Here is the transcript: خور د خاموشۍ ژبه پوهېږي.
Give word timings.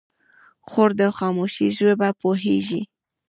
خور 0.67 0.89
د 0.99 1.01
خاموشۍ 1.17 1.67
ژبه 1.77 2.09
پوهېږي. 2.21 2.81